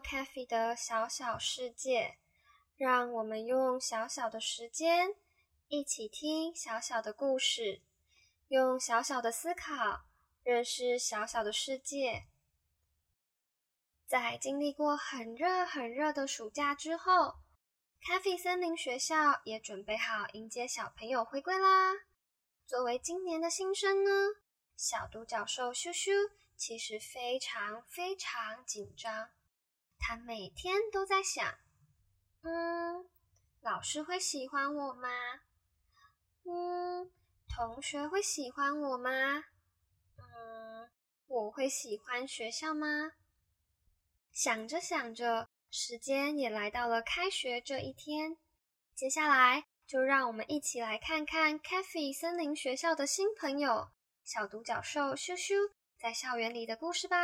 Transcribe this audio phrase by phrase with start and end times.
[0.00, 2.18] 咖啡的小小世界，
[2.76, 5.14] 让我们用小小的时间，
[5.68, 7.82] 一起听小小的故事，
[8.48, 10.02] 用小小的思考
[10.42, 12.26] 认识小小的世界。
[14.06, 17.34] 在经历过很热很热的暑假之后
[18.00, 21.92] 咖啡森林学校也准备好迎接小朋友回归啦。
[22.66, 24.10] 作为今年的新生呢，
[24.76, 26.30] 小独角兽咻咻。
[26.58, 29.28] 其实非常非常紧张，
[29.98, 31.58] 他每天都在想：
[32.42, 33.08] 嗯，
[33.60, 35.08] 老师会喜欢我吗？
[36.44, 37.10] 嗯，
[37.48, 39.10] 同学会喜欢我吗？
[40.16, 40.90] 嗯，
[41.26, 43.12] 我会喜欢学校吗？
[44.32, 48.36] 想着想着，时间也来到了开学这一天。
[48.94, 53.88] 接下来，就让我们一起来看看 c a f e 森林学校的新朋友——
[54.24, 55.72] 小独角兽咻咻。
[55.98, 57.16] 在校园里的故事吧。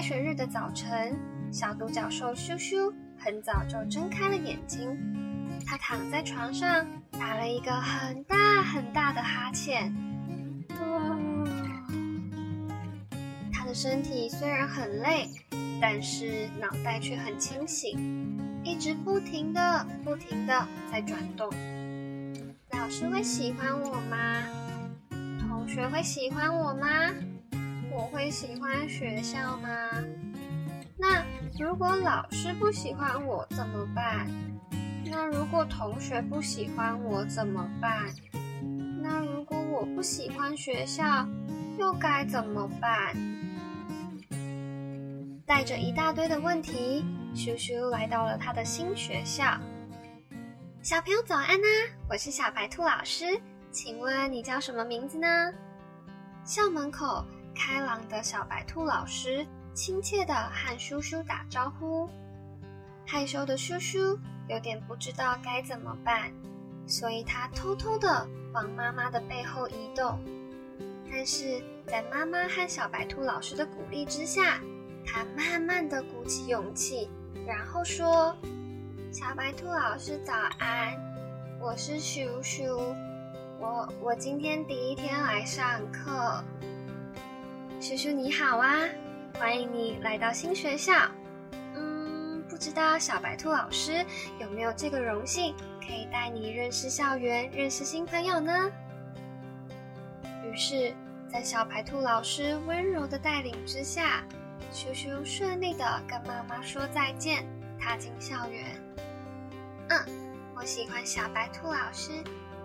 [0.00, 1.14] 开学日的早晨，
[1.52, 4.96] 小独角兽咻咻很早就睁开了眼睛。
[5.66, 9.94] 他躺在床上，打了一个很大很大的哈欠。
[13.52, 15.28] 他的身体虽然很累，
[15.82, 18.40] 但是脑袋却很清醒。
[18.64, 21.50] 一直不停的、不停的在转动。
[22.70, 24.16] 老师会喜欢我吗？
[25.40, 26.88] 同学会喜欢我吗？
[27.92, 29.68] 我会喜欢学校吗？
[30.96, 31.24] 那
[31.58, 34.28] 如果老师不喜欢我怎么办？
[35.04, 38.14] 那如果同学不喜欢我怎么办？
[39.02, 41.26] 那如果我不喜欢学校，
[41.78, 43.16] 又该怎么办？
[45.44, 47.04] 带着一大堆的问题。
[47.34, 49.58] 叔叔来到了他的新学校。
[50.82, 51.66] 小朋友早安呐，
[52.08, 53.24] 我是小白兔老师，
[53.72, 55.26] 请问你叫什么名字呢？
[56.44, 57.24] 校门口
[57.54, 62.08] 开朗的小白兔老师亲切的和叔叔打招呼。
[63.06, 64.18] 害羞的叔叔
[64.48, 66.32] 有点不知道该怎么办，
[66.86, 70.18] 所以他偷偷的往妈妈的背后移动。
[71.10, 74.60] 但是在妈妈和小白兔老师的鼓励之下，
[75.04, 77.10] 他慢慢的鼓起勇气。
[77.46, 78.36] 然后说
[79.10, 80.94] ：“小白兔老师早安，
[81.60, 82.94] 我是叔叔，
[83.58, 86.44] 我我今天第一天来上课。
[87.80, 88.86] 叔叔你好啊，
[89.38, 90.92] 欢迎你来到新学校。
[91.74, 94.04] 嗯，不知道小白兔老师
[94.38, 98.70] 有没有这个荣幸，可以带你认识校园，认识新朋友呢？”
[100.44, 100.94] 于是，
[101.26, 104.22] 在小白兔老师温柔的带领之下。
[104.74, 107.46] 叔叔顺利的跟妈妈说再见，
[107.80, 108.66] 踏进校园。
[109.88, 109.98] 嗯，
[110.54, 112.12] 我喜欢小白兔老师，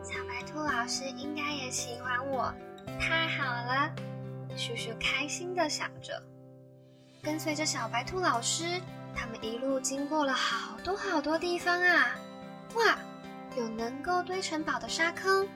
[0.04, 2.54] 小白兔老师应该也喜欢我，
[3.00, 3.96] 太好了！
[4.58, 6.22] 咻咻开心的想着。
[7.22, 8.82] 跟随着小白兔老师，
[9.16, 12.16] 他们一路经过了好多好多地方啊！
[12.76, 12.98] 哇，
[13.58, 15.48] 有能够堆城堡的沙坑，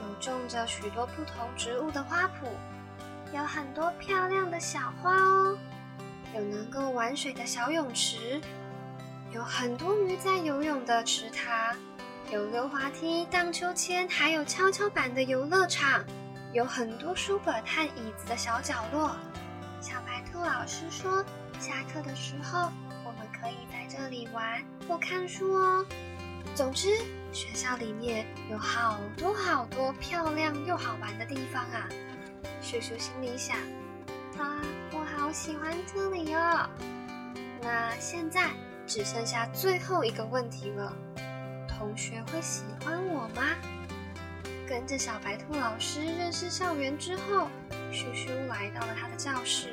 [0.00, 2.30] 有种着许多不同植物的花圃。
[3.32, 5.56] 有很多漂亮的小花哦，
[6.34, 8.40] 有能够玩水的小泳池，
[9.32, 11.76] 有很多鱼在游泳的池塘，
[12.30, 16.04] 有溜滑梯、荡秋千，还有跷跷板的游乐场，
[16.52, 19.14] 有很多书本和椅子的小角落。
[19.80, 21.24] 小白兔老师说，
[21.60, 22.70] 下课的时候
[23.04, 25.86] 我们可以在这里玩或看书哦。
[26.56, 26.88] 总之，
[27.32, 31.88] 学校里面有好多好多漂亮又好玩的地方啊。
[32.60, 33.56] 叔叔心里想
[34.36, 34.60] ：“啊，
[34.92, 36.68] 我好喜欢这里哦。”
[37.62, 38.50] 那现在
[38.86, 40.92] 只剩下最后一个问题了：
[41.68, 43.42] 同学会喜欢我吗？
[44.70, 47.48] 跟着小白兔老师认识校园之后，
[47.90, 49.70] 叔叔来到了他的教室。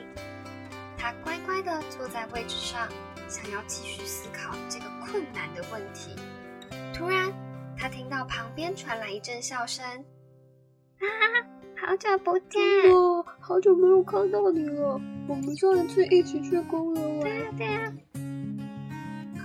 [0.98, 2.90] 他乖乖的坐在位置上，
[3.28, 6.16] 想要继续思考这个困难的问题。
[6.96, 7.32] 突然，
[7.78, 9.86] 他听到旁边传来一阵笑声
[10.98, 11.06] ：“啊，
[11.80, 12.60] 好久不见！
[12.92, 15.00] 哇，好久没有看到你了。
[15.28, 17.22] 我们上一次一起去公园玩。
[17.22, 17.94] 对呀，对呀。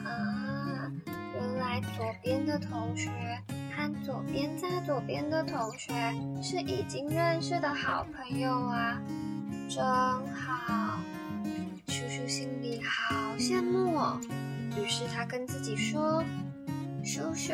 [0.07, 0.91] 啊，
[1.35, 3.11] 原来左边的同学
[4.05, 5.93] 左边在左边的同学
[6.43, 9.01] 是已经认识的好朋友啊，
[9.69, 10.99] 真好。
[11.89, 14.21] 叔叔心里好羡慕哦。
[14.77, 16.23] 于是他跟自己说
[17.05, 17.53] ：“叔叔，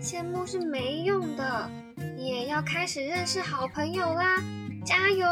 [0.00, 1.70] 羡慕是没用的。”
[2.16, 4.42] 你也要开始认识好朋友啦，
[4.84, 5.26] 加油！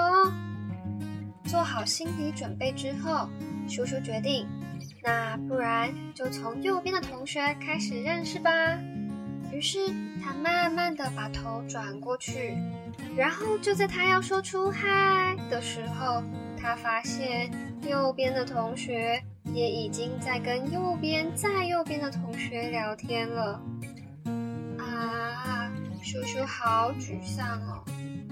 [1.44, 3.26] 做好心理准备之后，
[3.66, 4.46] 叔叔决定，
[5.02, 8.50] 那不然就从右边的同学开始认识吧。
[9.58, 12.56] 于是他慢慢的把头转过去，
[13.16, 16.22] 然后就在他要说出嗨的时候，
[16.56, 17.50] 他发现
[17.82, 19.20] 右边的同学
[19.52, 23.60] 也已经在跟右边再右边的同学聊天了。
[24.78, 25.68] 啊
[26.04, 27.82] 叔叔好沮丧哦，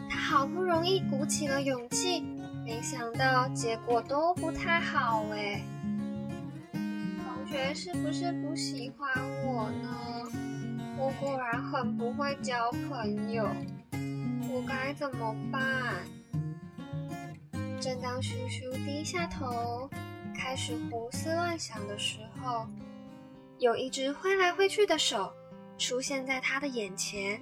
[0.08, 2.20] 他好不容易鼓起了勇气，
[2.64, 5.60] 没想到结果都不太好哎。
[6.72, 9.08] 同学是不是不喜欢
[9.44, 10.45] 我呢？
[11.20, 13.48] 果然很不会交朋友，
[14.50, 15.94] 我该怎么办？
[17.80, 19.88] 正当叔叔低下头
[20.34, 22.66] 开始胡思乱想的时候，
[23.58, 25.32] 有一只挥来挥去的手
[25.78, 27.40] 出现在他的眼前。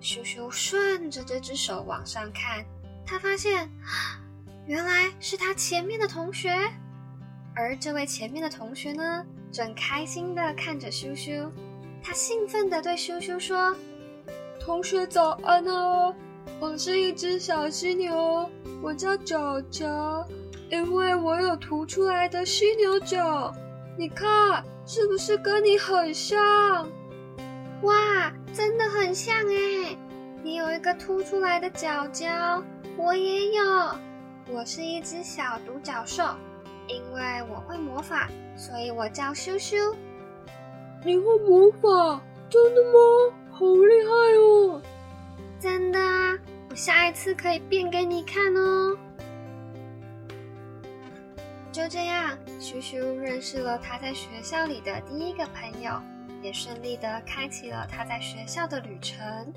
[0.00, 2.64] 羞羞顺着这只手往上看，
[3.06, 3.68] 他发现，
[4.66, 6.50] 原来是他前面的同学。
[7.54, 11.52] 而这位前面的同学呢，正开心地看着羞羞。
[12.02, 13.74] 他兴奋地对羞羞说
[14.60, 16.12] ：“同学早安啊！
[16.58, 18.50] 我是一只小犀牛，
[18.82, 20.26] 我叫角角，
[20.68, 23.52] 因为我有凸出来的犀牛角。
[23.96, 26.88] 你看，是不是跟你很像？”
[27.82, 29.96] 哇，真的很像哎！
[30.42, 32.62] 你有一个凸出来的角角，
[32.96, 33.64] 我也有。
[34.50, 36.24] 我是一只小独角兽，
[36.88, 39.76] 因为我会魔法，所以我叫羞羞。
[41.04, 42.22] 你会魔法？
[42.48, 42.98] 真的吗？
[43.50, 44.82] 好厉害哦！
[45.58, 46.38] 真的啊，
[46.70, 48.96] 我下一次可以变给你看哦。
[51.72, 56.00] 就这样，羞羞认识了他在学校里的第一个朋友。
[56.42, 59.54] 也顺利的开启了他在学校的旅程。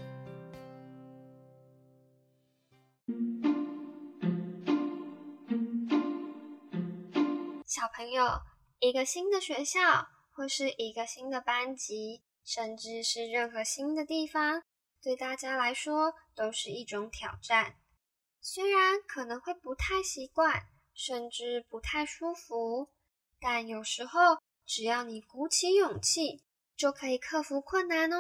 [7.66, 8.24] 小朋友，
[8.78, 9.82] 一个新的学校，
[10.36, 14.62] 或是一个新的班级，甚至是任何新的地方，
[15.02, 17.78] 对大家来说都是一种挑战。
[18.42, 22.90] 虽然可能会不太习惯，甚至不太舒服，
[23.40, 26.44] 但有时候只要你鼓起勇气。
[26.78, 28.18] 就可以克服困难哦。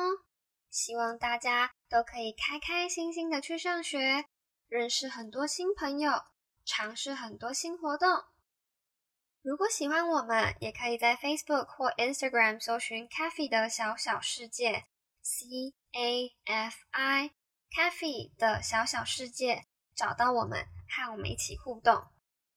[0.69, 4.23] 希望大家都可以开开心心的去上学，
[4.69, 6.23] 认识很多新朋友，
[6.63, 8.23] 尝试很多新活动。
[9.45, 14.85] 如果喜欢我们，也可以在 Facebook 或 Instagram 搜寻 “Cafe 的小小世界
[15.21, 15.45] ”（C
[15.91, 17.29] A F I
[17.69, 19.65] Cafe 的小小世界），
[19.95, 22.07] 找到我们，和我们一起互动。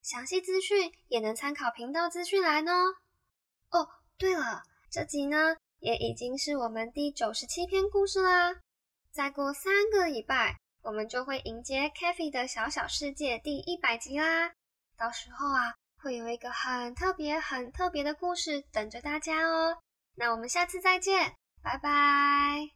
[0.01, 2.73] 详细资讯也能参考频道资讯栏哦。
[3.69, 3.87] 哦，
[4.17, 5.57] 对了，这集呢？
[5.81, 8.63] 也已经是我们第九十七篇故事啦！
[9.13, 14.55] 再过三个礼拜，我们就会迎接 k a f e 的小小世界第一百集啦！
[14.97, 19.79] 到时候啊，会有一个很特别、很特别的故事等着大家哦。
[20.15, 22.69] 那我们下次再见，拜拜。